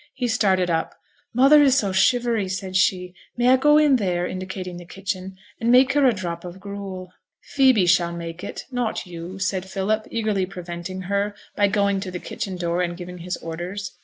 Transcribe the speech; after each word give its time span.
He 0.15 0.27
started 0.27 0.71
up. 0.71 0.95
'Mother 1.31 1.61
is 1.61 1.77
so 1.77 1.91
shivery,' 1.91 2.49
said 2.49 2.75
she. 2.75 3.13
'May 3.37 3.49
I 3.49 3.55
go 3.57 3.77
in 3.77 3.97
there,' 3.97 4.25
indicating 4.25 4.77
the 4.77 4.83
kitchen, 4.85 5.37
'and 5.59 5.69
make 5.71 5.93
her 5.93 6.07
a 6.07 6.11
drop 6.11 6.43
of 6.43 6.59
gruel?' 6.59 7.13
'Phoebe 7.53 7.85
shall 7.85 8.11
make 8.11 8.43
it, 8.43 8.65
not 8.71 9.05
you,' 9.05 9.37
said 9.37 9.69
Philip, 9.69 10.07
eagerly 10.09 10.47
preventing 10.47 11.01
her, 11.01 11.35
by 11.55 11.67
going 11.67 11.99
to 11.99 12.09
the 12.09 12.17
kitchen 12.17 12.57
door 12.57 12.81
and 12.81 12.97
giving 12.97 13.19
his 13.19 13.37
orders. 13.37 13.91